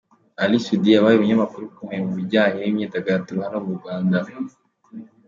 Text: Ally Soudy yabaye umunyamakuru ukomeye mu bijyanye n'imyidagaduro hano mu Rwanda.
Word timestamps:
Ally 0.43 0.57
Soudy 0.65 0.89
yabaye 0.95 1.15
umunyamakuru 1.17 1.63
ukomeye 1.65 1.99
mu 2.07 2.13
bijyanye 2.19 2.59
n'imyidagaduro 2.61 3.37
hano 3.45 3.57
mu 3.65 3.71
Rwanda. 3.79 4.17